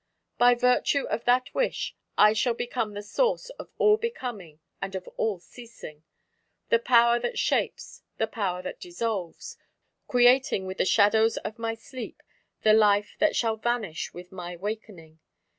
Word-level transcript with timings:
By 0.39 0.55
virtue 0.55 1.03
of 1.09 1.25
that 1.25 1.53
wish 1.53 1.93
I 2.17 2.33
shall 2.33 2.55
become 2.55 2.95
the 2.95 3.03
Source 3.03 3.51
of 3.59 3.69
all 3.77 3.97
becoming 3.97 4.59
and 4.81 4.95
of 4.95 5.07
all 5.09 5.37
ceasing, 5.37 6.01
the 6.69 6.79
Power 6.79 7.19
that 7.19 7.37
shapes, 7.37 8.01
the 8.17 8.25
Power 8.25 8.63
that 8.63 8.79
dissolves, 8.81 9.57
creating, 10.07 10.65
with 10.65 10.79
the 10.79 10.85
shadows 10.85 11.37
of 11.45 11.59
my 11.59 11.75
sleep, 11.75 12.23
the 12.63 12.73
life 12.73 13.15
that 13.19 13.35
shall 13.35 13.57
vanish 13.57 14.11
with 14.11 14.31
my 14.31 14.55
wakening. 14.57 15.19